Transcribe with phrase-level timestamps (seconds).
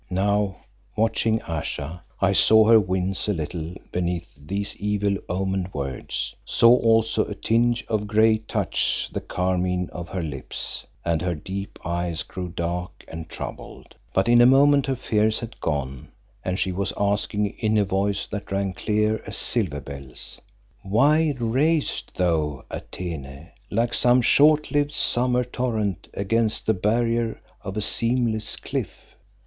[0.09, 0.55] Now
[0.95, 7.23] watching Ayesha, I saw her wince a little beneath these evil omened words, saw also
[7.25, 12.47] a tinge of grey touch the carmine of her lips and her deep eyes grow
[12.47, 13.93] dark and troubled.
[14.11, 16.07] But in a moment her fears had gone
[16.43, 20.39] and she was asking in a voice that rang clear as silver bells
[20.81, 27.81] "Why ravest thou, Atene, like some short lived summer torrent against the barrier of a
[27.81, 28.89] seamless cliff?